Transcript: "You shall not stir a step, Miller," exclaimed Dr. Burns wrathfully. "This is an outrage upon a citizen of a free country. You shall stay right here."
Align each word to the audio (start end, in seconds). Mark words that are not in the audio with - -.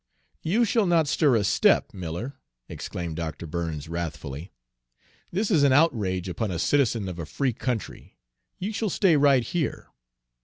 "You 0.41 0.65
shall 0.65 0.87
not 0.87 1.07
stir 1.07 1.35
a 1.35 1.43
step, 1.43 1.93
Miller," 1.93 2.39
exclaimed 2.67 3.17
Dr. 3.17 3.45
Burns 3.45 3.87
wrathfully. 3.87 4.51
"This 5.31 5.51
is 5.51 5.61
an 5.61 5.73
outrage 5.73 6.27
upon 6.27 6.49
a 6.49 6.57
citizen 6.57 7.07
of 7.07 7.19
a 7.19 7.25
free 7.27 7.53
country. 7.53 8.17
You 8.57 8.73
shall 8.73 8.89
stay 8.89 9.15
right 9.15 9.43
here." 9.43 9.89